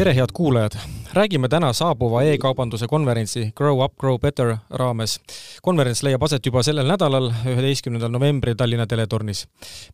[0.00, 0.72] tere, head kuulajad!
[1.12, 5.20] räägime täna saabuva e-kaubanduse konverentsi Grow Up, Grow Better raames.
[5.62, 9.46] konverents leiab aset juba sellel nädalal, üheteistkümnendal novembril Tallinna teletornis.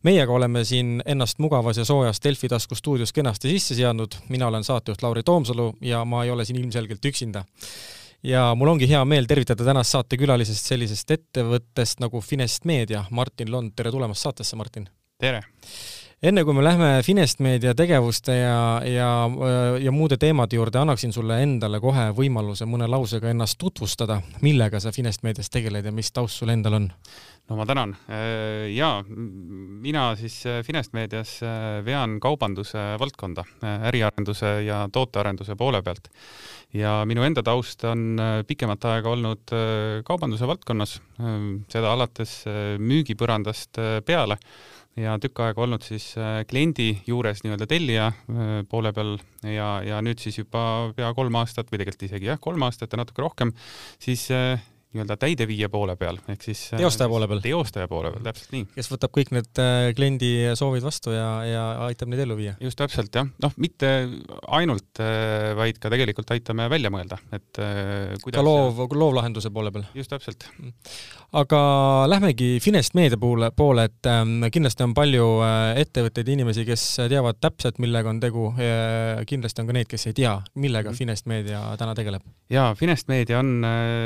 [0.03, 4.63] meiega oleme siin ennast mugavas ja soojas Delfi tasku stuudios kenasti sisse seadnud, mina olen
[4.63, 7.43] saatejuht Lauri Toomsalu ja ma ei ole siin ilmselgelt üksinda
[8.23, 13.75] ja mul ongi hea meel tervitada tänast saatekülalisest sellisest ettevõttest nagu Finest Meedia, Martin Lond,
[13.75, 14.87] tere tulemast saatesse, Martin!
[15.19, 15.43] tere!
[16.23, 19.09] Enne kui me lähme Finest Meedia tegevuste ja, ja,
[19.77, 24.93] ja muude teemade juurde, annaksin sulle endale kohe võimaluse mõne lausega ennast tutvustada, millega sa
[24.95, 26.87] Finest Meedias tegeled ja mis taust sul endal on?
[27.47, 27.93] no ma tänan.
[28.09, 33.45] Äh, jaa, mina siis äh, Finest Meedias äh, vean kaubanduse valdkonda,
[33.87, 36.09] äriarenduse ja tootearenduse poole pealt.
[36.73, 39.53] ja minu enda taust on pikemat aega olnud
[40.03, 40.97] kaubanduse valdkonnas,
[41.71, 42.33] seda alates
[42.83, 44.35] müügipõrandast peale
[44.97, 46.09] ja tükk aega olnud siis
[46.49, 48.07] kliendi juures nii-öelda tellija
[48.69, 49.17] poole peal.
[49.45, 53.01] Ja, ja nüüd siis juba pea kolm aastat või tegelikult isegi jah, kolm aastat ja
[53.03, 53.53] natuke rohkem,
[54.01, 54.27] siis
[54.97, 57.41] nii-öelda täideviija poole peal, ehk siis äh, teostaja poole peal.
[57.43, 58.65] teostaja poole peal, täpselt nii.
[58.75, 62.55] kes võtab kõik need äh, kliendi soovid vastu ja, ja aitab neid ellu viia.
[62.63, 63.91] just täpselt jah, noh, mitte
[64.57, 67.61] ainult, äh, vaid ka tegelikult aitame välja mõelda, et
[68.23, 69.87] kuidas ka loov, loovlahenduse poole peal.
[69.97, 70.47] just täpselt.
[70.57, 70.73] Mm.
[71.41, 71.61] aga
[72.09, 75.27] lähmegi Finest meedia poole, poole, et ähm, kindlasti on palju
[75.77, 80.17] ettevõtteid, inimesi, kes teavad täpselt, millega on tegu ja kindlasti on ka neid, kes ei
[80.17, 80.99] tea, millega mm.
[80.99, 82.25] Finest meedia täna tegeleb.
[82.53, 83.61] jaa, Finest meedia on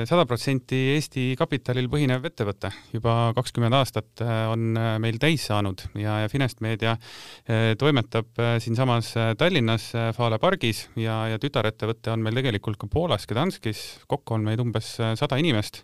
[0.10, 2.72] sada protsenti Eesti kapitalil põhinev ettevõte.
[2.94, 8.42] juba kakskümmend aastat äh, on äh, meil täis saanud ja, ja Finest Meedia äh, toimetab
[8.64, 14.48] siinsamas Tallinnas Fale pargis ja, ja tütarettevõte on meil tegelikult ka Poolas Gdanskis, kokku on
[14.48, 15.84] meid umbes sada inimest.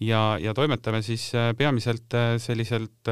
[0.00, 3.10] Ja, ja toimetame siis peamiselt selliselt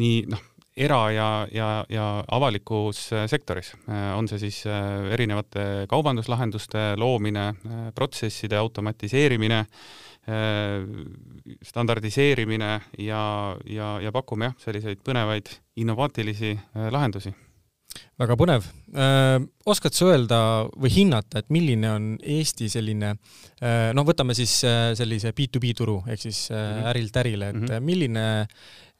[0.00, 0.42] nii noh,
[0.76, 3.72] era- ja, ja, ja avalikus sektoris,
[4.16, 7.52] on see siis erinevate kaubanduslahenduste loomine,
[7.94, 9.64] protsesside automatiseerimine,
[11.62, 13.22] standardiseerimine ja,
[13.68, 17.34] ja, ja pakume jah, selliseid põnevaid innovaatilisi äh, lahendusi.
[18.18, 18.64] väga põnev.
[18.96, 19.36] Äh,
[19.66, 20.38] oskad sa öelda
[20.72, 23.14] või hinnata, et milline on Eesti selline
[23.94, 24.58] noh, võtame siis
[24.98, 26.88] sellise B2B turu ehk siis mhm.
[26.90, 27.80] ärilt ärile, et mm -hmm.
[27.80, 28.26] milline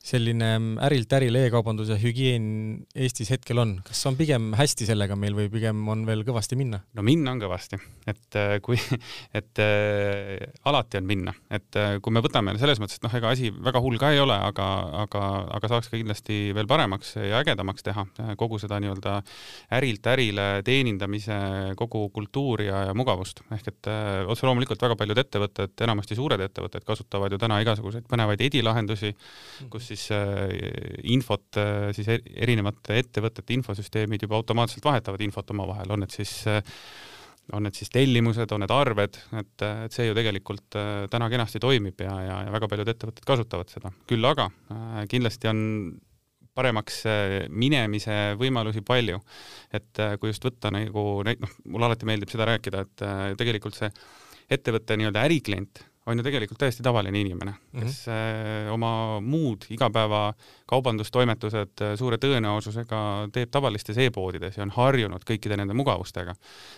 [0.05, 0.49] selline
[0.85, 2.45] ärilt ärile e-kaubanduse hügieen
[2.93, 6.83] Eestis hetkel on, kas on pigem hästi sellega meil või pigem on veel kõvasti minna?
[6.93, 7.79] no minna on kõvasti,
[8.11, 8.77] et äh, kui,
[9.39, 13.31] et äh, alati on minna, et äh, kui me võtame selles mõttes, et noh, ega
[13.33, 14.67] asi väga hull ka ei ole, aga,
[15.07, 15.23] aga,
[15.57, 19.17] aga saaks ka kindlasti veel paremaks ja ägedamaks teha äh, kogu seda nii-öelda
[19.79, 21.41] ärilt ärile teenindamise
[21.81, 26.45] kogu kultuuri ja, ja mugavust, ehk et äh, otse loomulikult väga paljud ettevõtted, enamasti suured
[26.45, 29.15] ettevõtted kasutavad ju täna igasuguseid põnevaid edilahendusi,
[29.73, 30.53] kus siis äh,
[31.15, 36.63] infot äh, siis erinevate ettevõtete infosüsteemid juba automaatselt vahetavad infot omavahel, on need siis äh,
[37.53, 40.79] on need siis tellimused, on need arved, et, et see ju tegelikult
[41.13, 43.93] täna kenasti toimib ja, ja, ja väga paljud ettevõtted kasutavad seda.
[44.09, 44.47] küll aga
[45.13, 45.61] kindlasti on
[46.57, 47.03] paremaks
[47.53, 49.21] minemise võimalusi palju.
[49.77, 53.05] et kui just võtta nagu noh, mulle alati meeldib seda rääkida, et
[53.37, 53.93] tegelikult see
[54.49, 58.73] ettevõtte nii-öelda äriklient on ju tegelikult täiesti tavaline inimene, kes mm -hmm.
[58.75, 60.35] oma muud igapäeva
[60.69, 63.01] kaubandustoimetused äh, suure tõenäosusega
[63.33, 66.35] teeb tavalistes e-poodides ja on harjunud kõikide nende mugavustega.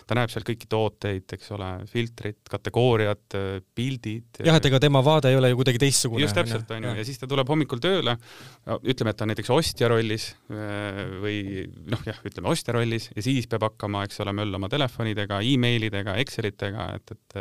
[0.07, 4.41] ta näeb seal kõiki tooteid, eks ole, filtrid, kategooriad, äh, pildid.
[4.45, 6.21] jah, et ega tema vaade ei ole ju kuidagi teistsugune.
[6.21, 8.17] just täpselt, on ju, ja siis ta tuleb hommikul tööle,
[8.83, 13.47] ütleme, et ta on näiteks ostja rollis või noh, jah, ütleme ostja rollis ja siis
[13.47, 17.37] peab hakkama, eks ole, möllama telefonidega e, emailidega, Excelitega, et, et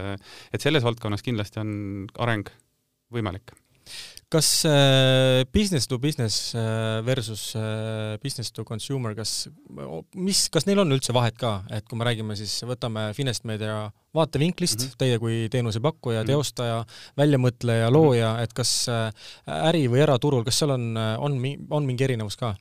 [0.53, 1.75] et selles valdkonnas kindlasti on
[2.19, 2.50] areng
[3.12, 3.54] võimalik.
[4.26, 9.47] kas äh, business to business äh, versus äh, business to consumer, kas,
[10.19, 13.84] mis, kas neil on üldse vahet ka, et kui me räägime siis, võtame Finest Media
[14.16, 14.98] vaatevinklist mm, -hmm.
[14.98, 16.32] teie kui teenusepakkuja mm, -hmm.
[16.32, 16.81] teostaja,
[17.16, 19.12] väljamõtleja, looja, et kas äh,
[19.47, 21.38] äri- või eraturul, kas seal on, on,
[21.70, 22.56] on mingi erinevus ka?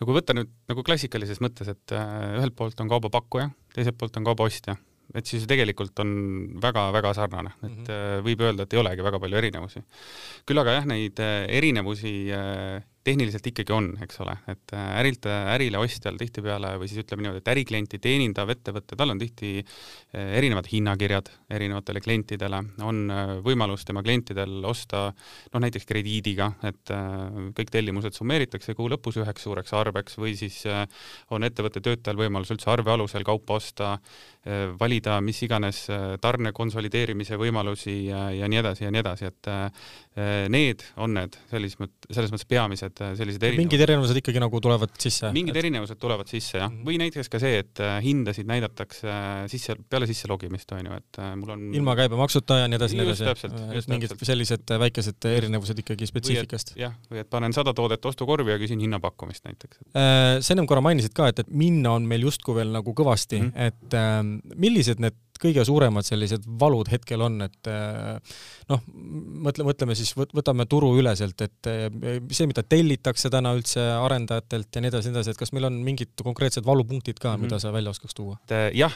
[0.00, 4.20] no kui võtta nüüd nagu klassikalises mõttes, et äh, ühelt poolt on kaubapakkuja, teiselt poolt
[4.20, 4.76] on kaubaostja
[5.16, 6.10] et siis tegelikult on
[6.62, 8.26] väga-väga sarnane, et mm -hmm.
[8.26, 9.82] võib öelda, et ei olegi väga palju erinevusi.
[10.46, 15.26] küll aga jah, neid äh, erinevusi äh, tehniliselt ikkagi on, eks ole, et äh, ärilt
[15.30, 19.52] äh, ärile ostjal tihtipeale või siis ütleme niimoodi, et äriklienti teenindav ettevõte, tal on tihti
[19.60, 23.04] äh, erinevad hinnakirjad erinevatele klientidele, on
[23.44, 26.90] võimalus tema klientidel osta noh, näiteks krediidiga, et
[27.56, 30.58] kõik tellimused summeeritakse kuu lõpus üheks suureks arveks või siis
[31.30, 33.92] on ettevõtte töötajal võimalus üldse arve alusel kaupa osta,
[34.80, 35.84] valida mis iganes
[36.22, 39.50] tarne konsolideerimise võimalusi ja, ja nii edasi ja nii edasi, et
[40.52, 43.62] need on need sellises mõttes, selles mõttes peamised äh, sellised erinevused.
[43.62, 45.30] mingid erinevused ikkagi nagu tulevad sisse?
[45.34, 45.60] mingid et...
[45.62, 46.84] erinevused tulevad sisse jah -hmm.
[46.88, 49.16] või näiteks ka see, et äh, hindasid näidatakse
[49.52, 53.06] sisse, peale sisse logimist on ju, et mul on ilma käibemaksuta ja nii edasi, nii
[53.06, 53.90] edasi.
[53.92, 54.28] mingid täpselt.
[54.30, 56.74] sellised väikesed erinevused ikkagi spetsiifikast.
[56.80, 59.78] jah, või et panen sada toodet ostukorvi ja küsin hinnapakkumist näiteks.
[59.92, 63.50] sa ennem korra mainisid ka, et, et minna on meil justkui veel nagu kõvasti mm,
[63.50, 63.70] -hmm.
[63.70, 68.36] et äh, millised need kõige suuremad sellised valud hetkel on, et äh,
[68.70, 68.82] noh,
[69.46, 71.86] mõtle, mõtleme siis, võtame turuüleselt, et äh,
[72.30, 75.78] see, mida tellitakse täna üldse arendajatelt ja nii edasi, nii edasi, et kas meil on
[75.86, 77.46] mingid konkreetsed valupunktid ka mm, -hmm.
[77.46, 78.38] mida sa välja oskaks tuua?
[78.50, 78.94] Äh, jah,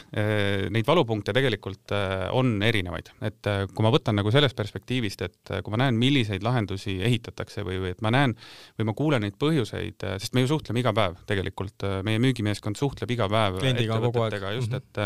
[0.71, 1.93] neid valupunkte tegelikult
[2.31, 6.99] on erinevaid, et kui ma võtan nagu sellest perspektiivist, et kui ma näen, milliseid lahendusi
[7.03, 8.35] ehitatakse või, või et ma näen
[8.79, 13.11] või ma kuulen neid põhjuseid, sest me ju suhtleme iga päev tegelikult, meie müügimeeskond suhtleb
[13.15, 14.47] iga päev kliendiga kogu aeg.
[14.57, 15.01] just, et,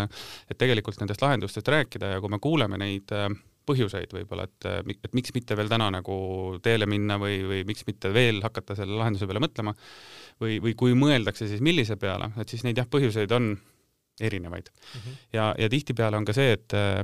[0.52, 3.30] et tegelikult nendest lahendustest rääkida ja kui me kuuleme neid äh,
[3.66, 6.18] põhjuseid võib-olla, et, äh, et miks mitte veel täna nagu
[6.64, 9.76] teele minna või, või miks mitte veel hakata selle lahenduse peale mõtlema
[10.42, 13.56] või, või kui mõeldakse, siis millise peale, et siis neid jah, põhjuseid on
[14.22, 15.00] erinevaid mm.
[15.00, 15.20] -hmm.
[15.36, 17.02] ja, ja tihtipeale on ka see, et äh,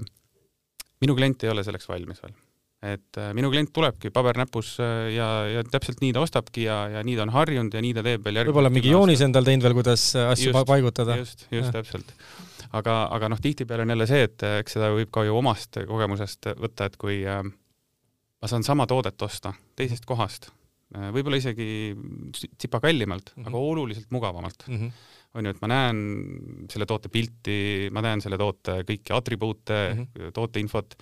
[1.02, 2.38] minu klient ei ole selleks valmis veel
[2.82, 6.78] et äh, minu klient tulebki paber näpus äh, ja, ja täpselt nii ta ostabki ja,
[6.90, 9.46] ja nii ta on harjunud ja nii ta teeb veel järgmine võib-olla mingi joonis endal
[9.46, 11.18] teinud veel, kuidas asju just, paigutada.
[11.22, 11.76] just, just ja.
[11.78, 12.16] täpselt.
[12.74, 15.78] aga, aga noh, tihtipeale on jälle see, et äh, eks seda võib ka ju omast
[15.92, 20.50] kogemusest võtta, et kui äh, ma saan sama toodet osta teisest kohast,
[20.92, 21.94] võib-olla isegi
[22.58, 23.48] tsipa kallimalt mm, -hmm.
[23.48, 24.78] aga oluliselt mugavamalt mm.
[24.78, 26.00] -hmm on ju, et ma näen
[26.72, 30.34] selle toote pilti, ma näen selle toote kõiki atribuute mm, -hmm.
[30.36, 30.96] tooteinfot,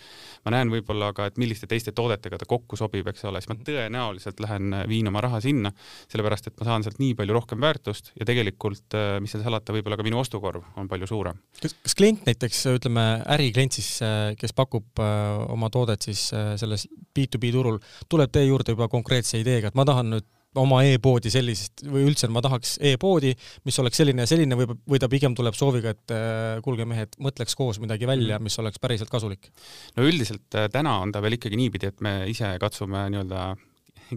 [0.45, 3.57] ma näen võib-olla ka, et milliste teiste toodetega ta kokku sobib, eks ole, siis ma
[3.65, 5.73] tõenäoliselt lähen viin oma raha sinna,
[6.11, 9.73] sellepärast et ma saan sealt nii palju rohkem väärtust ja tegelikult, äh, mis seal salata,
[9.73, 11.41] võib-olla ka minu ostukorv on palju suurem.
[11.61, 16.85] kas, kas klient näiteks, ütleme äriklient siis, äh, kes pakub äh, oma toodet siis selles
[17.17, 17.79] B2B turul,
[18.09, 22.29] tuleb teie juurde juba konkreetse ideega, et ma tahan nüüd oma e-poodi sellist või üldse
[22.33, 23.35] ma tahaks e-poodi,
[23.67, 27.13] mis oleks selline ja selline või, või ta pigem tuleb sooviga, et äh, kuulge mehed,
[27.21, 28.49] mõtleks koos midagi välja, mhm.
[28.49, 29.51] mis oleks päriselt kasulik?
[29.97, 33.51] no üldiselt äh, täna on ta veel ikkagi niipidi, et me ise katsume nii-öelda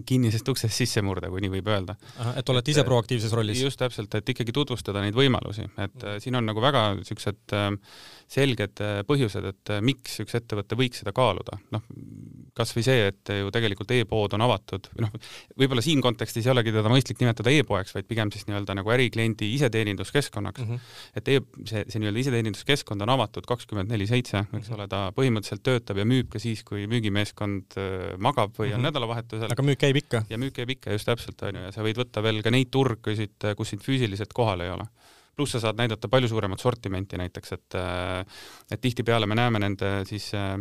[0.09, 1.93] kinnisest uksest sisse murda, kui nii võib öelda.
[2.33, 3.61] et olete ise äh, proaktiivses rollis?
[3.61, 6.23] just täpselt, et ikkagi tutvustada neid võimalusi, et mm.
[6.23, 7.53] siin on nagu väga niisugused
[8.33, 11.85] selged põhjused, et miks üks ettevõte võiks seda kaaluda, noh
[12.57, 15.13] kas või see, et ju tegelikult e-pood on avatud, noh,
[15.59, 19.49] võib-olla siin kontekstis ei olegi teda mõistlik nimetada e-poeks, vaid pigem siis nii-öelda nagu ärikliendi
[19.57, 20.69] iseteeninduskeskkonnaks mm.
[20.69, 20.91] -hmm.
[21.17, 21.39] et e
[21.69, 24.75] see, see nii-öelda iseteeninduskeskkond on avatud kakskümmend neli seitse, eks mhm.
[24.77, 28.77] ole, ta põhimõtteliselt töötab ja müüb ka siis, kui müügimeeskond äh, magab või on mm
[28.77, 28.89] -hmm.
[28.91, 29.55] nädalavahetusel.
[29.57, 30.25] aga müük käib ikka?
[30.29, 32.69] ja müük käib ikka, just täpselt, on ju, ja sa võid võtta veel ka neid
[32.71, 34.87] turgusid, kus sind füüsiliselt kohal ei ole
[35.35, 38.21] pluss sa saad näidata palju suuremat sortimenti näiteks, et äh,
[38.71, 40.57] et tihtipeale me näeme nende siis äh,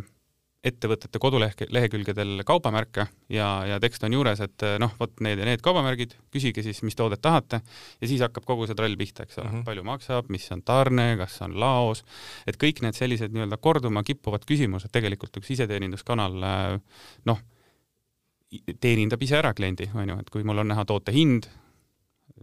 [0.63, 5.47] ettevõtete kodulehe, lehekülgedel kaubamärke ja, ja tekst on juures, et eh, noh, vot need ja
[5.49, 9.41] need kaubamärgid, küsige siis, mis toodet tahate ja siis hakkab kogu see trall pihta, eks
[9.41, 9.65] ole mm, -hmm.
[9.67, 12.05] palju maksab, mis on tarne, kas on laos,
[12.47, 16.39] et kõik need sellised nii-öelda korduma kippuvad küsimused tegelikult üks iseteeninduskanal
[17.27, 17.43] noh,
[18.81, 21.51] teenindab ise ära kliendi, on ju, et kui mul on näha toote hind,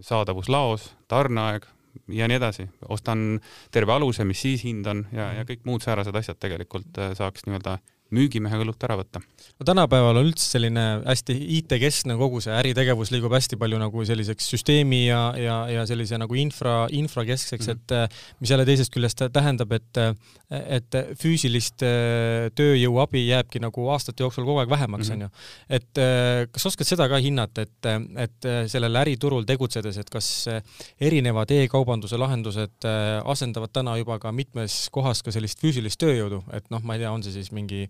[0.04, 1.66] saadavus laos, tarneaeg,
[2.08, 3.40] ja nii edasi, ostan
[3.72, 7.48] terve aluse, mis siis hind on ja, ja kõik muud säärased asjad tegelikult eh, saaks
[7.48, 7.78] nii-öelda
[8.16, 9.22] müügimehe õlut ära võtta.
[9.60, 14.50] no tänapäeval on üldse selline hästi IT-keskne kogu see äritegevus liigub hästi palju nagu selliseks
[14.54, 17.84] süsteemi ja, ja, ja sellise nagu infra, infrakeskseks mm, -hmm.
[17.84, 20.02] et eh, mis jälle teisest küljest tähendab, et
[20.50, 25.16] et füüsilist eh, tööjõuabi jääbki nagu aastate jooksul kogu aeg vähemaks, mhm.
[25.16, 25.30] onju.
[25.70, 30.48] et eh, kas oskad seda ka hinnata, et, et sellel äriturul tegutsedes, et kas
[31.00, 32.88] erinevad e-kaubanduse lahendused
[33.26, 37.12] asendavad täna juba ka mitmes kohas ka sellist füüsilist tööjõudu, et noh, ma ei tea,
[37.12, 37.86] on see siis mingi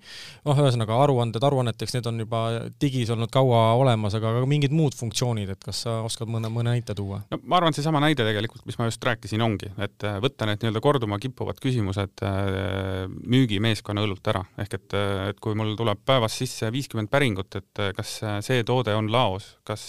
[0.48, 2.42] noh, ühesõnaga aruanded aruanneteks, need on juba
[2.82, 6.74] digis olnud kaua olemas, aga ka mingid muud funktsioonid, et kas sa oskad mõne, mõne
[6.76, 7.22] näite tuua?
[7.32, 10.64] no ma arvan, seesama näide tegelikult, mis ma just rääkisin, ongi, et äh, võtta need
[10.64, 16.04] nii-öelda korduma kippuvad küsimused äh, müügimeeskonna õlult ära, ehk et, äh, et kui mul tuleb
[16.08, 19.84] päevas sisse viiskümmend päringut, et kas see toode on laos, kas,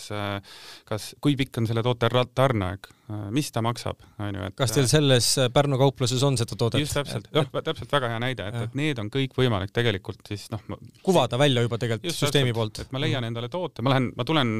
[0.88, 2.90] kas, kui pikk on selle toote tarneaeg,
[3.34, 6.82] mis ta maksab, on ju, et kas teil selles Pärnu kaupluses on seda toodet?
[6.82, 10.46] just täpselt, noh, täpselt väga hea näide, et, et need on kõik võimalik tegelikult siis
[10.52, 10.62] noh
[11.04, 12.82] kuvada välja juba tegelikult just süsteemi täpselt, poolt.
[12.84, 14.52] et ma leian endale toote, ma lähen, ma tulen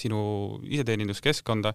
[0.00, 0.22] sinu
[0.64, 1.74] iseteeninduskeskkonda,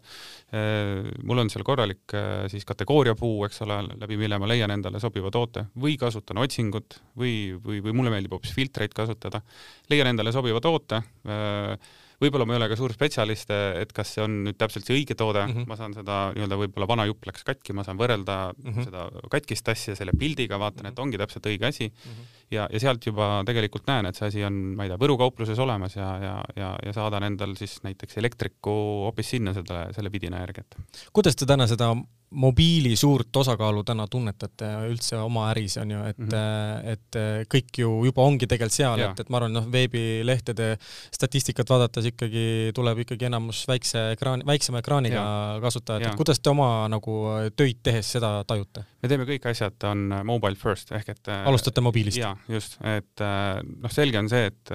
[0.54, 5.02] äh, mul on seal korralik äh, siis kategooriapuu, eks ole, läbi mille ma leian endale
[5.04, 9.44] sobiva toote või kasutan otsingut või, või, või mulle meeldib hoopis filtreid kasutada,
[9.92, 11.76] leian endale sobiva toote äh,
[12.20, 15.16] võib-olla ma ei ole ka suur spetsialist, et kas see on nüüd täpselt see õige
[15.20, 15.70] toode mm, -hmm.
[15.70, 18.88] ma saan seda nii-öelda võib-olla vana jupp läks katki, ma saan võrrelda mm -hmm.
[18.90, 22.12] seda katkist asja selle pildiga, vaatan, et ongi täpselt õige asi mm.
[22.12, 22.38] -hmm.
[22.52, 25.60] ja, ja sealt juba tegelikult näen, et see asi on, ma ei tea, Võru kaupluses
[25.60, 28.72] olemas ja, ja, ja, ja saadan endal siis näiteks elektriku
[29.08, 31.06] hoopis sinna selle, selle vidina järgi, et.
[31.14, 31.94] kuidas te täna seda
[32.30, 36.90] mobiili suurt osakaalu täna tunnetate üldse oma äris on ju, et mm, -hmm.
[36.94, 40.70] et kõik ju juba ongi tegelikult seal, et, et ma arvan, noh, veebilehtede
[41.16, 45.24] statistikat vaadates ikkagi tuleb ikkagi enamus väikse ekraan, väiksema ekraaniga
[45.62, 47.18] kasutajad, et kuidas te oma nagu
[47.56, 48.86] töid tehes seda tajute?
[49.02, 52.20] me teeme kõik asjad, on mobile first ehk et alustate mobiilist?
[52.20, 54.74] jaa, just, et noh, selge on see, et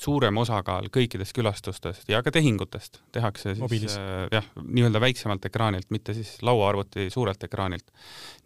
[0.00, 3.98] suurem osakaal kõikidest külastustest ja ka tehingutest tehakse siis
[4.32, 7.90] jah, nii-öelda väiksemalt ekraanilt, mitte siis lauaarvuti suurelt ekraanilt.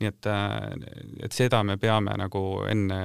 [0.01, 0.57] nii et, äh,
[1.27, 3.01] et seda me peame nagu enne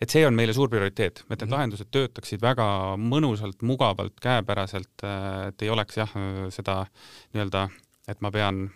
[0.00, 1.52] et see on meile suur prioriteet, et need -hmm.
[1.54, 2.66] lahendused töötaksid väga
[3.00, 6.14] mõnusalt, mugavalt, käepäraselt, äh, et ei oleks jah,
[6.50, 6.86] seda
[7.32, 7.68] nii-öelda,
[8.08, 8.70] et ma pean,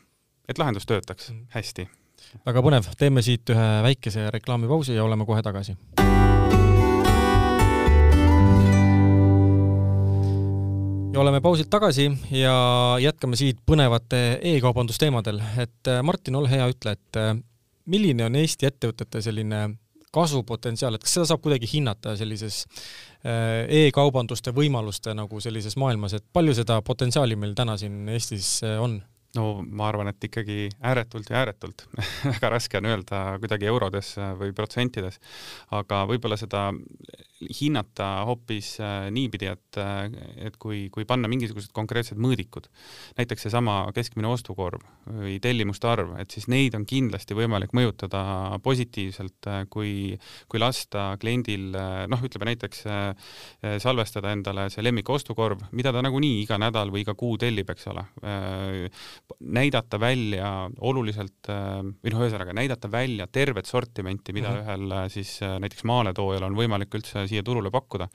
[0.48, 1.46] et lahendus töötaks -hmm.
[1.56, 1.88] hästi.
[2.46, 5.76] väga põnev, teeme siit ühe väikese reklaamipausi ja oleme kohe tagasi
[11.18, 12.54] oleme pausilt tagasi ja
[13.02, 17.34] jätkame siit põnevate e-kaubandusteemadel, et äh, Martin, ole hea, ütle, et äh,
[17.90, 19.62] milline on Eesti ettevõtete selline
[20.14, 22.62] kasvupotentsiaal, et kas seda saab kuidagi hinnata sellises
[23.26, 29.00] äh, e-kaubanduste võimaluste nagu sellises maailmas, et palju seda potentsiaali meil täna siin Eestis on?
[29.36, 31.84] no ma arvan, et ikkagi ääretult ja ääretult.
[32.32, 35.20] Väga raske on öelda kuidagi eurodes või protsentides,
[35.76, 36.68] aga võib-olla seda
[37.38, 40.08] hinnata hoopis äh, niipidi, et, äh,
[40.48, 42.66] et kui, kui panna mingisugused konkreetsed mõõdikud,
[43.18, 49.38] näiteks seesama keskmine ostukorv või tellimuste arv, et siis neid on kindlasti võimalik mõjutada positiivselt,
[49.50, 49.92] äh, kui,
[50.50, 51.70] kui lasta kliendil
[52.10, 52.84] noh, ütleme näiteks
[53.82, 57.88] salvestada endale see lemmik ostukorv, mida ta nagunii iga nädal või iga kuu tellib, eks
[57.92, 58.04] ole.
[59.40, 64.88] näidata välja oluliselt või noh, ühesõnaga näidata välja tervet sortimenti, mida mm -hmm.
[64.88, 68.08] ühel siis näiteks maaletoojal on võimalik üldse siia turule pakkuda,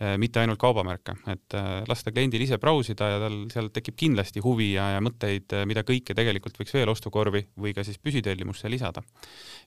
[0.00, 4.42] eh, mitte ainult kaubamärke, et eh, lasta kliendil ise brausida ja tal seal tekib kindlasti
[4.44, 8.70] huvi ja, ja mõtteid, eh, mida kõike tegelikult võiks veel ostukorvi või ka siis püsitellimusse
[8.70, 9.02] lisada.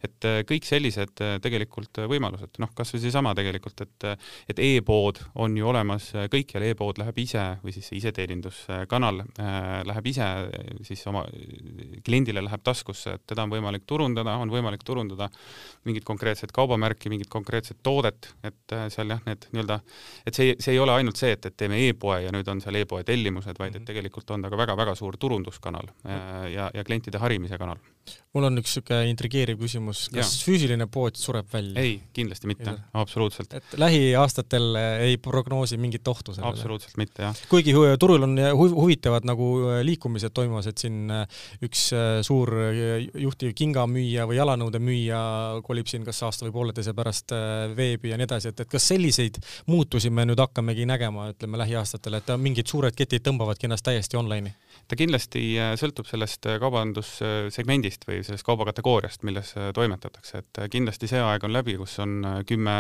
[0.02, 4.06] et kõik sellised tegelikult võimalused, noh, kas või seesama tegelikult, et
[4.50, 9.22] et e-pood on ju olemas kõikjal e, e-pood läheb ise või siis iseteeninduskanal
[9.86, 10.28] läheb ise
[10.88, 11.24] siis oma
[12.06, 15.30] kliendile läheb taskusse, et teda on võimalik turundada, on võimalik turundada
[15.86, 19.80] mingit konkreetset kaubamärki, mingit konkreetset toodet, et seal jah, need nii-öelda,
[20.28, 22.78] et see, see ei ole ainult see, et, et teeme e-poe ja nüüd on seal
[22.82, 23.88] e-poe tellimused, vaid et mhm.
[23.90, 27.80] tegelikult on ta ka väga-väga suur turunduskanal äh, ja, ja klientide harimise kanal.
[28.34, 30.46] mul on üks niisugune intrigeeriv küsimus, kas ja.
[30.48, 31.82] füüsiline pood sureb välja?
[31.82, 33.54] ei, kindlasti mitte, absoluutselt.
[33.60, 36.56] et lähiaastatel ei prognoosi mingit ohtu sellele?
[36.56, 37.44] absoluutselt mitte, jah.
[37.52, 41.90] kuigi turul on huv huvitavad nagu äh, liikumised toimumas, et siin äh, üks
[42.26, 42.54] suur
[43.22, 45.22] juhtiv kingamüüja või jalanõudemüüja
[45.66, 47.34] kolib siin kas aasta või pooleteise pärast
[47.76, 52.20] veebi ja nii edasi, et, et kas selliseid muutusi me nüüd hakkamegi nägema, ütleme lähiaastatel,
[52.20, 54.56] et mingid suured ketid tõmbavadki ennast täiesti online'i?
[54.92, 61.08] Ta kindlasti äh, sõltub sellest äh, kaubandussegmendist või sellest kaubakategooriast, milles äh, toimetatakse, et kindlasti
[61.08, 62.76] see aeg on läbi, kus on kümme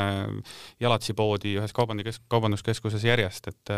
[0.84, 3.74] jalatsipoodi ühes kaubandus, kaubanduskeskuses järjest, et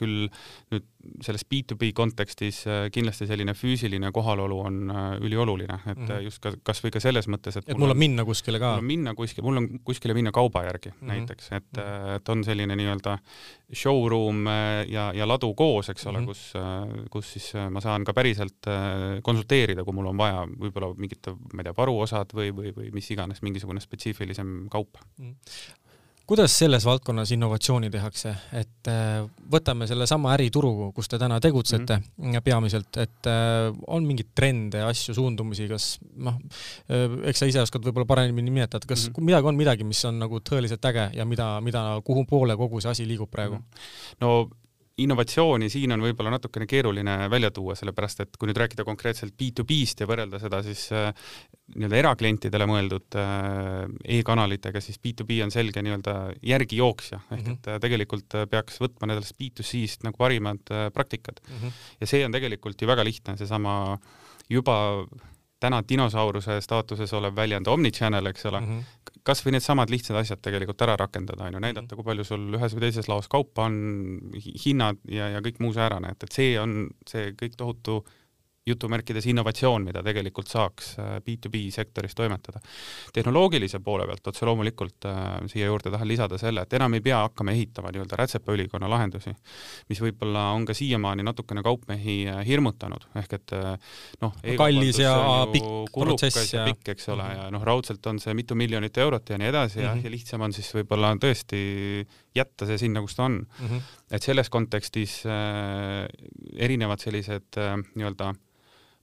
[0.00, 0.26] küll
[0.74, 0.86] nüüd
[1.22, 4.78] selles B2B kontekstis kindlasti selline füüsiline kohalolu on
[5.22, 6.24] ülioluline, et mm -hmm.
[6.26, 8.72] just ka kas või ka selles mõttes, et et mul on minna kuskile ka.
[8.74, 11.12] mul on minna kuskile, mul on kuskile minna kauba järgi mm -hmm.
[11.12, 12.16] näiteks, et, mhm.
[12.16, 13.18] et on selline nii-öelda
[13.74, 14.46] showroom
[14.88, 16.26] ja, ja ladu koos, eks ole mm, -hmm.
[16.26, 16.52] kus,
[17.10, 21.62] kus siis ma saan ka päriselt äh, konsulteerida, kui mul on vaja võib-olla mingit, ma
[21.62, 25.34] ei tea, varuosad või, või, või mis iganes, mingisugune spetsiifilisem kaup mm.
[26.26, 29.20] kuidas selles valdkonnas innovatsiooni tehakse, et äh,
[29.52, 32.44] võtame sellesama ärituru, kus te täna tegutsete mm -hmm.
[32.48, 36.40] peamiselt, et äh, on mingeid trende, asju, suundumusi, kas noh,
[36.88, 39.32] eks sa ise oskad võib-olla paremini nimetada, kas mm -hmm.
[39.32, 42.90] midagi on midagi, mis on nagu tõeliselt äge ja mida, mida, kuhu poole kogu see
[42.90, 43.54] asi liigub praegu?
[43.54, 43.64] Mhm.
[44.20, 44.48] no
[45.02, 50.02] innovatsiooni siin on võib-olla natukene keeruline välja tuua, sellepärast et kui nüüd rääkida konkreetselt B2B-st
[50.02, 51.10] ja võrrelda seda siis äh,
[51.74, 53.84] nii-öelda eraklientidele mõeldud äh,
[54.16, 56.16] e-kanalitega, siis B2B on selge nii-öelda
[56.48, 57.58] järgijooksja, ehk mm -hmm.
[57.60, 61.56] et äh, tegelikult peaks võtma nendest B2C-st nagu parimad praktikad mm.
[61.60, 61.80] -hmm.
[62.00, 63.98] ja see on tegelikult ju väga lihtne, seesama
[64.48, 65.06] juba
[65.60, 70.42] täna dinosauruse staatuses olev väljend omnichannel, eks ole mm, -hmm kas või needsamad lihtsad asjad
[70.44, 71.98] tegelikult ära rakendada, on ju, näidata, mhm.
[71.98, 73.80] kui palju sul ühes või teises laos kaupa on,
[74.64, 78.00] hinnad ja, ja kõik muu säärane, et, et see on see kõik tohutu
[78.66, 82.60] jutumärkides innovatsioon, mida tegelikult saaks B2B äh, sektoris toimetada.
[83.12, 87.20] tehnoloogilise poole pealt otse loomulikult äh, siia juurde tahan lisada selle, et enam ei pea
[87.24, 89.34] hakkama ehitama nii-öelda rätsepaülikonna lahendusi,
[89.88, 95.14] mis võib-olla on ka siiamaani natukene kaupmehi äh, hirmutanud, ehk et äh, noh, kallis ja
[95.52, 97.42] pikk protsess ja pikk, eks ole -hmm.
[97.44, 99.96] ja noh, raudselt on see mitu miljonit eurot ja nii edasi mm -hmm.
[99.96, 103.68] ja, ja lihtsam on siis võib-olla tõesti jätta see sinna, kus ta on mm.
[103.68, 103.80] -hmm.
[104.10, 106.08] et selles kontekstis äh,
[106.56, 108.34] erinevad sellised äh, nii-öelda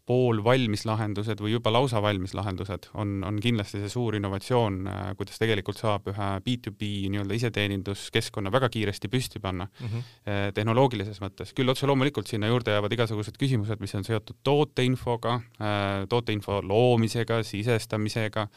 [0.09, 5.39] poolvalmis lahendused või juba lausa valmis lahendused on, on kindlasti see suur innovatsioon, äh, kuidas
[5.39, 10.53] tegelikult saab ühe B2B nii-öelda iseteeninduskeskkonna väga kiiresti püsti panna mm -hmm.
[10.53, 11.53] tehnoloogilises mõttes.
[11.55, 17.43] küll otse loomulikult sinna juurde jäävad igasugused küsimused, mis on seotud tooteinfoga, äh, tooteinfo loomisega,
[17.43, 18.47] sisestamisega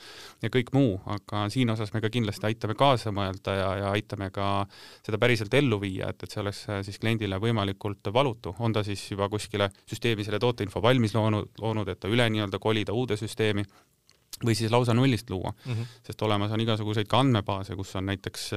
[0.43, 4.31] ja kõik muu, aga siin osas me ka kindlasti aitame kaasa mõelda ja, ja aitame
[4.31, 4.67] ka
[5.07, 9.11] seda päriselt ellu viia, et, et see oleks siis kliendile võimalikult valutu, on ta siis
[9.11, 13.19] juba kuskile süsteemi selle tooteinfo valmis loonud, loonud, loonud, et ta üle nii-öelda kolida uude
[13.21, 13.65] süsteemi
[14.45, 16.01] või siis lausa nullist luua mm, -hmm.
[16.09, 18.51] sest olemas on igasuguseid ka andmebaase, kus on näiteks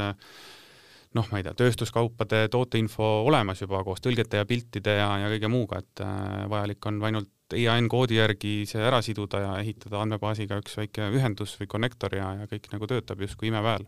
[1.17, 5.51] noh, ma ei tea, tööstuskaupade tooteinfo olemas juba koos tõlgete ja piltide ja, ja kõige
[5.51, 10.59] muuga, et äh, vajalik on ainult EAN koodi järgi see ära siduda ja ehitada andmebaasiga
[10.61, 13.87] üks väike ühendus või konnektor ja, ja kõik nagu töötab justkui imeväel.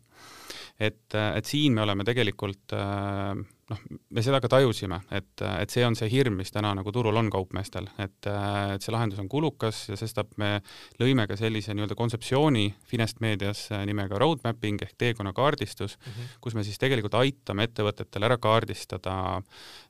[0.80, 3.36] et, et siin me oleme tegelikult äh,
[3.72, 3.80] noh,
[4.12, 7.30] me seda ka tajusime, et, et see on see hirm, mis täna nagu turul on
[7.32, 10.58] kaupmeestel, et, et see lahendus on kulukas ja sestap me
[11.02, 16.34] lõime ka sellise nii-öelda kontseptsiooni Finest meedias nimega roadmapping ehk teekonnakaardistus mm, -hmm.
[16.44, 19.16] kus me siis tegelikult aitame ettevõtetel ära kaardistada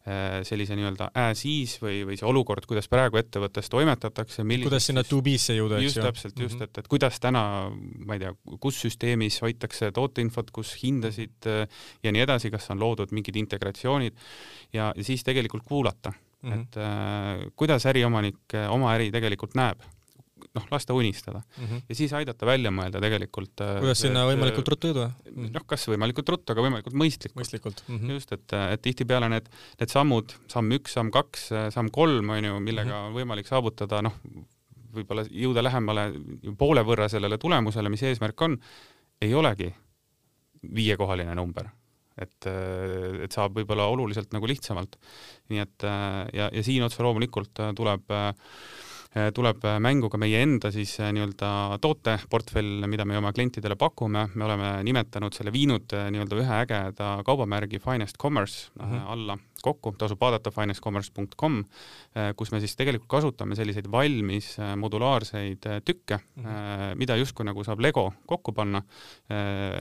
[0.05, 5.21] eh, sellise nii-öelda as-is või, või see olukord, kuidas praegu ettevõttes toimetatakse, kuidas sinna to
[5.25, 5.89] be'sse jõuda, eks ju?
[5.89, 6.69] just täpselt, just mm, -hmm.
[6.69, 7.43] et, et kuidas täna,
[8.05, 11.67] ma ei tea, kus süsteemis hoitakse tooteinfot, kus hindasid eh,
[12.03, 14.19] ja nii edasi, kas on loodud mingid integratsioonid, integratsioonid
[14.73, 16.61] ja, ja siis tegelikult kuulata mm, -hmm.
[16.61, 19.81] et äh, kuidas äriomanik äh, oma äri tegelikult näeb
[20.55, 21.81] noh, lasta unistada mm -hmm.
[21.89, 25.11] ja siis aidata välja mõelda tegelikult äh, kuidas sinna võimalikult ruttu jõuda?
[25.31, 25.51] Mhm.
[25.53, 27.39] noh, kas võimalikult ruttu, aga võimalikult mõistlikult.
[27.39, 27.97] mõistlikult mm.
[27.97, 28.11] -hmm.
[28.11, 29.49] just, et, et tihtipeale need,
[29.79, 33.07] need sammud, samm üks, samm kaks, samm kolm on ju, millega mm -hmm.
[33.07, 34.13] on võimalik saavutada noh,
[34.91, 36.11] võib-olla jõuda lähemale
[36.57, 38.57] poole võrra sellele tulemusele, mis eesmärk on,
[39.21, 39.73] ei olegi
[40.75, 41.69] viiekohaline number
[42.17, 44.97] et, et saab võib-olla oluliselt nagu lihtsamalt.
[45.51, 48.15] nii et ja, ja siin otse loomulikult tuleb
[49.35, 54.69] tuleb mängu ka meie enda siis nii-öelda tooteportfell, mida me oma klientidele pakume, me oleme
[54.87, 59.11] nimetanud selle, viinud nii-öelda ühe ägeda kaubamärgi Finest Commerce mm -hmm.
[59.11, 61.57] alla kokku, tasub vaadata financecommerce.com,
[62.17, 66.95] äh, kus me siis tegelikult kasutame selliseid valmis äh, modulaarseid äh, tükke mm, -hmm.
[66.99, 68.81] mida justkui nagu saab Lego kokku panna.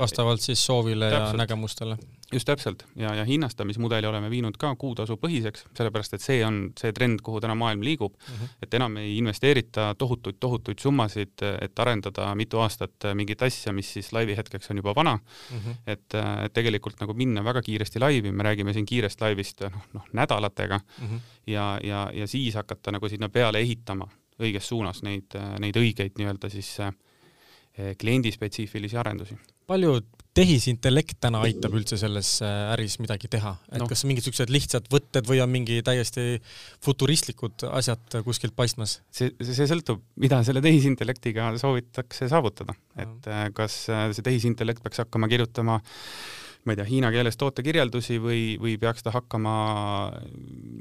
[0.01, 1.33] vastavalt siis soovile täpselt.
[1.33, 1.97] ja nägemustele.
[2.33, 6.93] just täpselt ja, ja hinnastamismudeli oleme viinud ka kuutasu põhiseks, sellepärast et see on see
[6.93, 8.49] trend, kuhu täna maailm liigub mm, -hmm.
[8.63, 14.37] et enam ei investeerita tohutuid-tohutuid summasid, et arendada mitu aastat mingit asja, mis siis laivi
[14.37, 15.59] hetkeks on juba vana mm.
[15.59, 15.75] -hmm.
[15.87, 16.15] et,
[16.45, 20.81] et tegelikult nagu minna väga kiiresti laivi, me räägime siin kiirest laivist noh, noh nädalatega
[20.81, 21.21] mm -hmm.
[21.47, 24.09] ja, ja, ja siis hakata nagu sinna peale ehitama
[24.41, 29.37] õiges suunas neid, neid õigeid nii-öelda siis eh, kliendispetsiifilisi arendusi.
[29.71, 30.01] palju
[30.35, 33.89] tehisintellekt täna aitab üldse selles eh, äris midagi teha, et no.
[33.91, 36.41] kas mingid siuksed lihtsad võtted või on mingi täiesti
[36.85, 39.01] futuristlikud asjad kuskilt paistmas?
[39.11, 43.19] see, see sõltub, mida selle tehisintellektiga soovitakse saavutada, et.
[43.27, 48.43] Eh, kas see tehisintellekt peaks hakkama kirjutama äh, ma ei tea, hiina keeles tootekirjeldusi või,
[48.61, 49.55] või peaks ta hakkama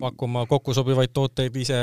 [0.02, 1.80] pakkuma kokku sobivaid tooteid ise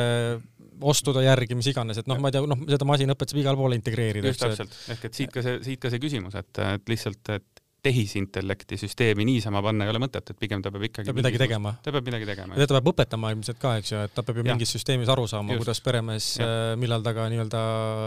[0.80, 3.78] ostude järgi, mis iganes, et noh, ma ei tea, noh, seda masinõpet saab igale poole
[3.78, 4.32] integreerida.
[4.32, 7.65] just täpselt, ehk et siit ka see, siit ka see küsimus, et, et lihtsalt, et
[7.86, 11.72] tehisintellekti süsteemi niisama panna ei ole mõtet, et pigem ta peab ikkagi peab midagi tegema.
[11.82, 12.58] ta peab midagi tegema.
[12.58, 14.52] ja ta peab õpetama ilmselt ka, eks ju, et ta peab ju ja.
[14.52, 17.64] mingis süsteemis aru saama, kuidas peremees, äh, millal ta ka nii-öelda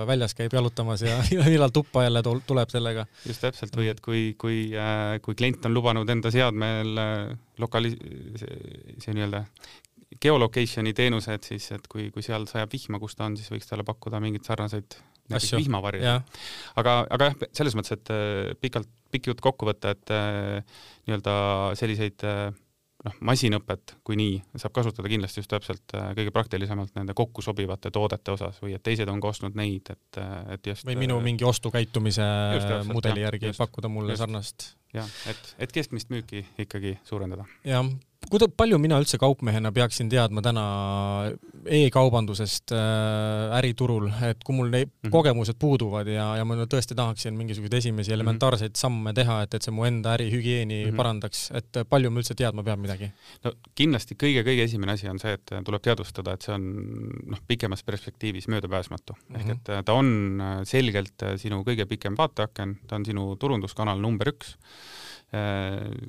[0.09, 3.05] väljas käib jalutamas ja, ja millal tuppa jälle tuleb sellega.
[3.27, 7.95] just täpselt, või et kui, kui, äh, kui klient on lubanud enda seadmel äh, lokali-,
[8.41, 9.45] see, see nii-öelda
[10.19, 13.85] geolocation'i teenused siis, et kui, kui seal sajab vihma, kus ta on, siis võiks talle
[13.87, 14.97] pakkuda mingeid sarnaseid
[15.29, 16.15] vihmavarje.
[16.81, 21.35] aga, aga jah, selles mõttes, et pikalt pikk jutt kokku võtta, et äh, nii-öelda
[21.79, 22.49] selliseid äh,
[23.05, 27.91] noh, masinõpet kui nii saab kasutada kindlasti just täpselt äh, kõige praktilisemalt nende kokku sobivate
[27.95, 30.21] toodete osas või et teised on ka ostnud neid, et,
[30.55, 34.69] et just või minu mingi ostukäitumise täpselt, mudeli jah, järgi just, pakkuda mulle just, sarnast.
[34.95, 37.47] jah, et, et keskmist müüki ikkagi suurendada.
[37.67, 37.85] jah,
[38.31, 40.65] kuida-, palju mina üldse kaupmehena peaksin teadma täna
[41.79, 45.13] e-kaubandusest äh, äriturul, et kui mul need mm -hmm.
[45.13, 48.19] kogemused puuduvad ja, ja ma tõesti tahaksin mingisuguseid esimesi mhm.
[48.19, 48.81] elementaarseid mm -hmm.
[48.85, 50.97] samme teha, et, et see mu enda ärihügieeni mm -hmm.
[50.97, 53.11] parandaks, et palju ma üldse teadma pean midagi?
[53.43, 56.63] no kindlasti kõige-kõige esimene asi on see, et tuleb teadvustada, et see on
[57.25, 59.35] noh, pikemas perspektiivis möödapääsmatu mm.
[59.35, 59.39] -hmm.
[59.39, 64.57] ehk et ta on selgelt sinu kõige pikem vaateaken, ta on sinu turunduskanal number üks
[64.57, 65.08] Äh,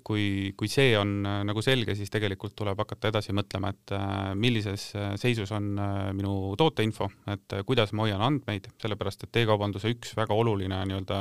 [0.07, 4.31] kui, kui see on äh, nagu selge, siis tegelikult tuleb hakata edasi mõtlema, et äh,
[4.39, 4.87] millises
[5.21, 5.75] seisus on
[6.17, 11.21] minu tooteinfo, et kuidas ma hoian andmeid, sellepärast et e-kaubanduse üks väga oluline nii-öelda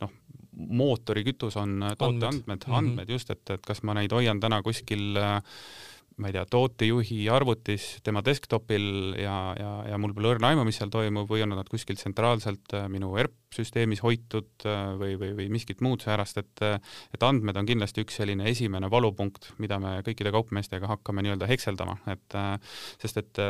[0.00, 0.16] noh,
[0.80, 2.78] mootorikütus on tooteandmed, andmed, mhm.
[2.80, 5.38] andmed just, et, et kas ma neid hoian täna kuskil äh,
[6.20, 10.78] ma ei tea, tootejuhi arvutis tema desktopil ja, ja, ja mul pole õrna aimu, mis
[10.80, 15.48] seal toimub, või on nad kuskil tsentraalselt äh, minu ERP-süsteemis hoitud äh, või, või, või
[15.56, 16.76] miskit muud säärast, et äh,
[17.14, 21.98] et andmed on kindlasti üks selline esimene valupunkt, mida me kõikide kaupmeestega hakkame nii-öelda hekseldama,
[22.10, 22.36] et
[23.00, 23.40] sest et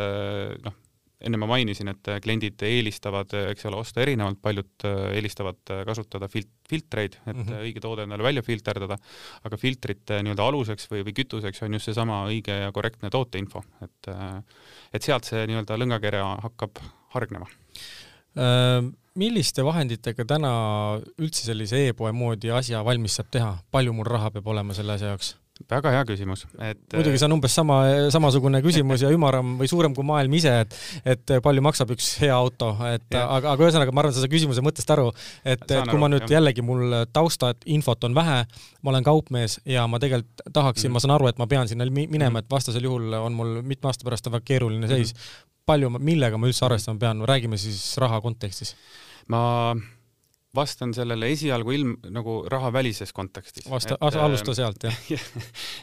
[0.65, 0.77] noh,
[1.21, 7.19] enne ma mainisin, et kliendid eelistavad, eks ole, osta erinevalt, paljud eelistavad kasutada filt-, filtreid,
[7.27, 7.67] et mm -hmm.
[7.67, 8.97] õige toode endale välja filterdada,
[9.45, 14.13] aga filtrite nii-öelda aluseks või, või kütuseks on just seesama õige ja korrektne tooteinfo, et
[14.93, 16.81] et sealt see nii-öelda lõngakere hakkab
[17.15, 17.47] hargnema
[19.19, 20.53] milliste vahenditega täna
[21.19, 25.15] üldse sellise e-poe moodi asja valmis saab teha, palju mul raha peab olema selle asja
[25.15, 25.35] jaoks?
[25.71, 27.79] Väga hea küsimus, et muidugi see on umbes sama,
[28.13, 30.79] samasugune küsimus ja ümaram või suurem kui maailm ise, et
[31.15, 33.27] et palju maksab üks hea auto, et ja.
[33.27, 35.11] aga, aga ühesõnaga ma arvan, sa saad küsimuse mõttest aru,
[35.45, 36.37] et, et kui ma nüüd jah.
[36.39, 38.41] jällegi, mul taustainfot on vähe,
[38.81, 40.99] ma olen kaupmees ja ma tegelikult tahaksin mm, -hmm.
[40.99, 44.07] ma saan aru, et ma pean sinna minema, et vastasel juhul on mul mitme aasta
[44.09, 45.21] pärast väga keeruline seis mm.
[45.21, 45.63] -hmm.
[45.67, 48.77] palju, millega ma üldse arvestama pean, räägime siis raha kontekstis.
[49.29, 49.77] ma
[50.57, 53.69] vastan sellele esialgu ilm nagu rahavälises kontekstis.
[53.71, 55.29] vasta, alusta sealt, jah.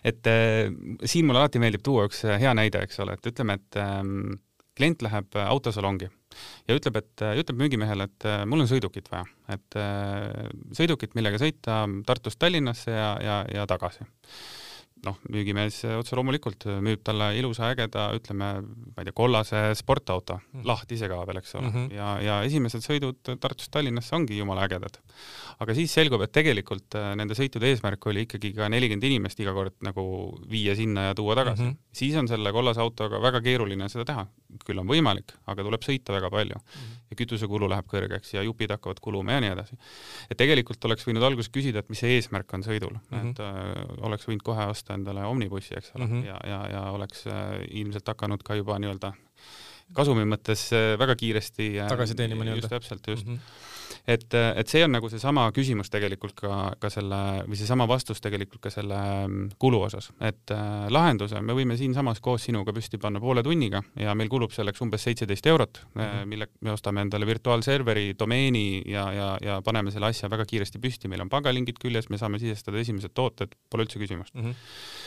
[0.04, 0.68] et äh,
[1.06, 4.38] siin mulle alati meeldib tuua üks hea näide, eks ole, et ütleme, et ähm,
[4.78, 6.10] klient läheb autosalongi
[6.68, 9.26] ja ütleb, et, ütleb müügimehele, et äh, mul on sõidukit vaja,
[9.56, 14.06] et äh, sõidukit, millega sõita Tartust Tallinnasse ja, ja, ja tagasi
[15.06, 20.66] noh, müügimees otse loomulikult müüb talle ilusa, ägeda, ütleme, ma ei tea, kollase sportauto mm.,
[20.68, 21.96] lahtise ka veel, eks ole mm, -hmm.
[21.98, 25.00] ja, ja esimesed sõidud Tartust Tallinnasse ongi jumala ägedad.
[25.60, 29.54] aga siis selgub, et tegelikult äh, nende sõitude eesmärk oli ikkagi ka nelikümmend inimest iga
[29.54, 30.06] kord nagu
[30.50, 31.70] viia sinna ja tuua tagasi mm.
[31.70, 31.78] -hmm.
[31.92, 34.28] siis on selle kollase autoga väga keeruline seda teha,
[34.66, 36.74] küll on võimalik, aga tuleb sõita väga palju mm.
[36.74, 37.00] -hmm.
[37.12, 39.78] ja kütusekulu läheb kõrgeks ja jupid hakkavad kuluma ja nii edasi.
[40.32, 43.30] et tegelikult oleks võinud alguses küsida, et mis see eesmärk on sõidul mm, -hmm.
[43.32, 46.26] et äh, oleks võinud kohe osta endale omnibussi, eks ole mm, -hmm.
[46.26, 49.14] ja, ja, ja oleks äh, ilmselt hakanud ka juba nii-öelda
[49.94, 52.68] kasumi mõttes äh, väga kiiresti tagasi teenima nii-öelda.
[52.68, 53.36] just täpselt, just mm.
[53.36, 53.76] -hmm
[54.08, 58.62] et, et see on nagu seesama küsimus tegelikult ka, ka selle või seesama vastus tegelikult
[58.64, 63.22] ka selle mm, kulu osas, et äh, lahenduse me võime siinsamas koos sinuga püsti panna
[63.24, 66.32] poole tunniga ja meil kulub selleks umbes seitseteist eurot mm, -hmm.
[66.34, 71.12] mille me ostame endale virtuaalserveri, domeeni ja, ja, ja paneme selle asja väga kiiresti püsti,
[71.12, 74.44] meil on pangalingid küljes, me saame sisestada esimesed tooted, pole üldse küsimust mm.
[74.44, 75.07] -hmm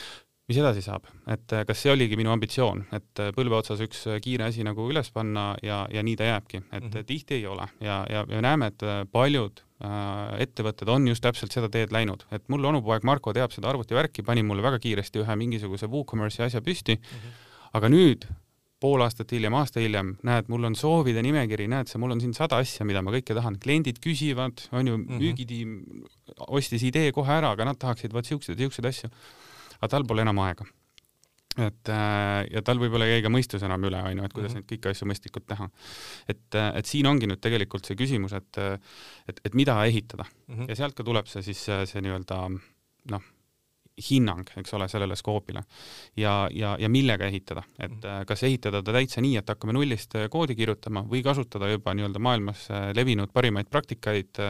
[0.50, 4.02] mis edasi saab, et äh, kas see oligi minu ambitsioon, et äh, põlve otsas üks
[4.10, 7.06] äh, kiire asi nagu üles panna ja, ja nii ta jääbki, et mm -hmm.
[7.06, 7.68] tihti ei ole.
[7.80, 8.82] Ja, ja me näeme, et
[9.12, 13.70] paljud äh, ettevõtted on just täpselt seda teed läinud, et mul onupoeg Marko teab seda
[13.70, 16.96] arvutivärki, pani mulle väga kiiresti ühe mingisuguse WooCommerce'i asja püsti.
[16.98, 17.68] Mm, -hmm.
[17.72, 18.26] aga nüüd
[18.80, 22.32] pool aastat hiljem, aasta hiljem, näed, mul on soovide nimekiri, näed sa, mul on siin
[22.34, 25.70] sada asja, mida ma kõike tahan, kliendid küsivad, on ju mm -hmm., müügitiim
[26.48, 29.10] ostis idee kohe ära, aga nad tahaksid vot siukseid ja siukseid asju
[29.80, 30.68] aga tal pole enam aega
[31.58, 34.68] et äh, ja tal võib-olla jäi ka mõistus enam üle, onju, et kuidas mm -hmm.
[34.68, 35.68] neid kõiki asju mõistlikult teha.
[36.28, 38.58] et, äh, et siin ongi nüüd tegelikult see küsimus, et,
[39.28, 40.68] et, et mida ehitada mm -hmm.
[40.68, 42.48] ja sealt ka tuleb see siis see, see nii-öelda
[43.10, 43.22] noh
[44.04, 45.62] hinnang, eks ole, sellele skoobile
[46.16, 48.06] ja, ja, ja millega ehitada, et mhm.
[48.06, 51.94] äh, kas ehitada ta täitsa nii, et hakkame nullist äh, koodi kirjutama või kasutada juba
[51.96, 54.40] nii-öelda maailmas äh, levinud parimaid praktikaid.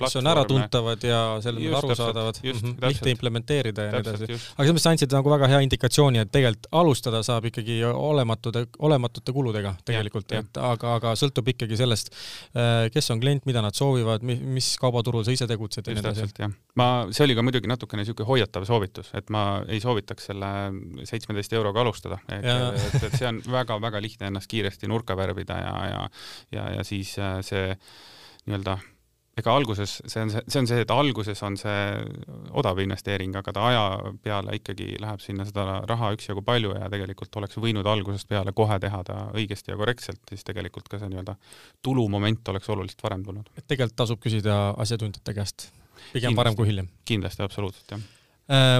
[0.00, 4.30] mis on äratuntavad ja selles mõttes arusaadavad, mhm, lihtne implementeerida ja nii edasi.
[4.30, 8.66] aga selles mõttes sa andsid nagu väga hea indikatsiooni, et tegelikult alustada saab ikkagi olematude,
[8.78, 12.12] olematute kuludega tegelikult, et aga, aga sõltub ikkagi sellest,
[12.92, 16.50] kes on klient, mida nad soovivad, mis kaubaturul sa ise tegutsed ja nii edasi.
[16.78, 20.52] ma, see oli ka muidugi natukene niisugune hoiatav soovitus soovitus, et ma ei soovitaks selle
[21.08, 25.74] seitsmeteist euroga alustada, et, et, et see on väga-väga lihtne ennast kiiresti nurka värvida ja,
[25.90, 26.06] ja
[26.52, 27.76] ja, ja siis äh, see
[28.46, 28.78] nii-öelda
[29.40, 31.80] ega alguses see on see, see on see, et alguses on see
[32.60, 37.40] odav investeering, aga ta aja peale ikkagi läheb sinna seda raha üksjagu palju ja tegelikult
[37.40, 41.36] oleks võinud algusest peale kohe teha ta õigesti ja korrektselt, siis tegelikult ka see nii-öelda
[41.84, 43.52] tulumoment oleks oluliselt varem tulnud.
[43.56, 46.90] et tegelikult tasub küsida asjatundjate käest, pigem kindlasti, varem kui hiljem?
[47.08, 48.08] kindlasti, absoluutselt, jah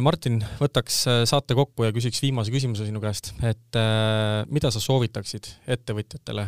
[0.03, 4.83] Martin, võtaks äh, saate kokku ja küsiks viimase küsimuse sinu käest, et äh, mida sa
[4.83, 6.47] soovitaksid ettevõtjatele,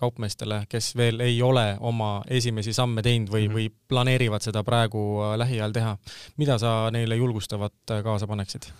[0.00, 3.58] kaupmeestele, kes veel ei ole oma esimesi samme teinud või mm, -hmm.
[3.58, 5.02] või planeerivad seda praegu
[5.36, 5.96] lähiajal teha,
[6.40, 8.70] mida sa neile julgustavat kaasa paneksid?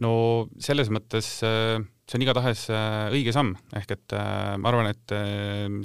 [0.00, 0.12] No
[0.62, 1.76] selles mõttes äh,
[2.08, 5.14] see on igatahes äh, õige samm, ehk et äh, ma arvan, et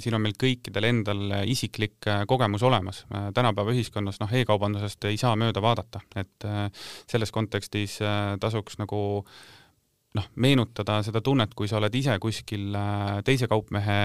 [0.02, 3.04] siin on meil kõikidel endal isiklik kogemus olemas.
[3.34, 6.48] tänapäeva ühiskonnas noh, e-kaubandusest ei saa mööda vaadata, et
[7.10, 7.98] selles kontekstis
[8.40, 9.00] tasuks nagu
[10.16, 12.76] noh, meenutada seda tunnet, kui sa oled ise kuskil
[13.26, 14.00] teise kaupmehe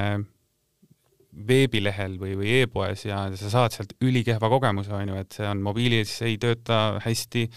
[1.33, 5.63] veebilehel või, või e-poes ja sa saad sealt ülikehva kogemuse, on ju, et see on
[5.65, 7.47] mobiilis, ei tööta hästi,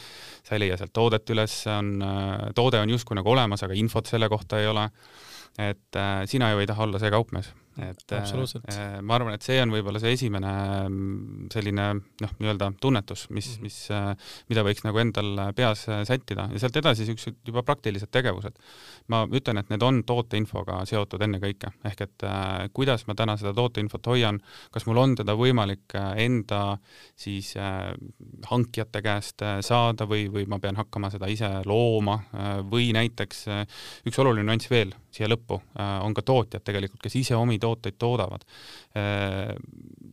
[0.47, 1.93] sa ei leia sealt toodet üles, on,
[2.57, 4.89] toode on justkui nagu olemas, aga infot selle kohta ei ole.
[5.57, 9.59] et äh, sina ju ei taha olla see kaupmees et äh, ma arvan, et see
[9.61, 10.53] on võib-olla see esimene
[10.89, 11.87] mm, selline
[12.23, 13.67] noh, nii-öelda tunnetus, mis mm, -hmm.
[13.67, 18.11] mis, äh, mida võiks nagu endal peas äh, sättida ja sealt edasi niisugused juba praktilised
[18.11, 18.57] tegevused.
[19.09, 23.53] ma ütlen, et need on tooteinfoga seotud ennekõike, ehk et äh, kuidas ma täna seda
[23.55, 26.79] tooteinfot hoian, kas mul on teda võimalik enda
[27.17, 27.93] siis äh,
[28.51, 33.65] hankijate käest saada või, või ma pean hakkama seda ise looma äh, või näiteks äh,
[34.09, 37.99] üks oluline nüanss veel siia lõppu äh, on ka tootjad tegelikult, kes ise omi tooteid
[37.99, 38.47] toodavad.
[38.97, 39.53] Äh,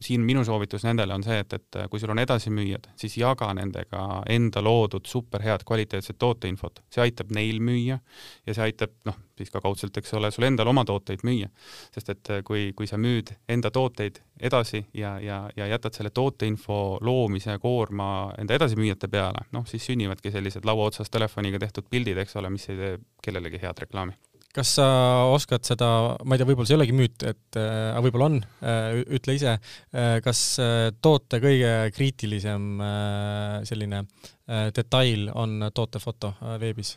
[0.04, 4.24] siin minu soovitus nendele on see, et, et kui sul on edasimüüjad, siis jaga nendega
[4.34, 8.00] enda loodud superhead kvaliteetset tooteinfot, see aitab neil müüa
[8.48, 11.50] ja see aitab noh, siis ka kaudselt, eks ole, sul endal oma tooteid müüa.
[11.94, 16.98] sest et kui, kui sa müüd enda tooteid edasi ja, ja, ja jätad selle tooteinfo
[17.02, 22.38] loomise koorma enda edasimüüjate peale, noh siis sünnivadki sellised laua otsas telefoniga tehtud pildid, eks
[22.42, 24.18] ole, mis ei tee kellelegi head reklaami
[24.54, 24.88] kas sa
[25.34, 25.88] oskad seda,
[26.22, 29.56] ma ei tea, võib-olla see ei olegi müüt, et äh,, võib-olla on äh,, ütle ise
[29.56, 36.96] äh,, kas äh, toote kõige kriitilisem äh, selline äh, detail on tootefoto äh, veebis?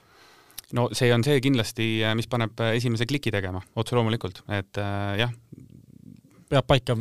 [0.77, 1.87] no see on see kindlasti,
[2.19, 4.81] mis paneb esimese kliki tegema, otse loomulikult, et
[5.15, 5.31] jah,
[6.51, 6.97] peab paika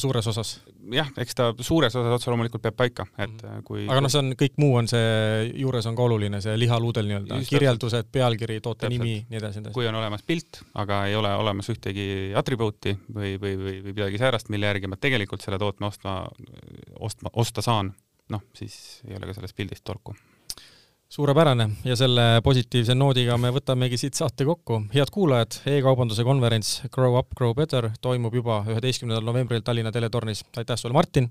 [0.00, 0.54] suures osas?
[0.96, 3.62] Jah, eks ta suures osas otse loomulikult peab paika, et mhm.
[3.66, 7.08] kui aga noh, see on, kõik muu on see, juures on ka oluline, see lihaluudel
[7.10, 8.98] nii-öelda, kirjeldused, pealkiri, toote täpselt.
[8.98, 9.76] nimi, nii edasi, nii edasi.
[9.76, 12.06] kui on olemas pilt, aga ei ole olemas ühtegi
[12.38, 16.18] atribuuti või, või, või, või midagi säärast, mille järgi ma tegelikult selle tootme ostma,
[17.00, 17.94] ostma, osta saan,
[18.32, 18.76] noh, siis
[19.08, 20.16] ei ole ka sellest pildist tolku
[21.12, 24.78] suurepärane ja selle positiivse noodiga me võtamegi siit saate kokku.
[24.94, 30.44] head kuulajad e, e-kaubanduse konverents Grow Up, Grow Better toimub juba üheteistkümnendal novembril Tallinna teletornis.
[30.56, 31.28] aitäh sulle, Martin,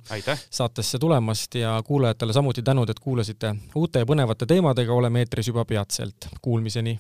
[0.50, 3.56] saatesse tulemast ja kuulajatele samuti tänud, et kuulasite.
[3.76, 6.30] uute ja põnevate teemadega oleme eetris juba peatselt.
[6.42, 7.00] Kuulmiseni!